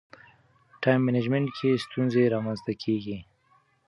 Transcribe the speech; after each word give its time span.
ټایم 0.81 1.01
منجمنټ 1.07 1.47
کې 1.57 1.81
ستونزې 1.85 2.23
رامنځته 2.33 2.73
کېږي. 2.83 3.17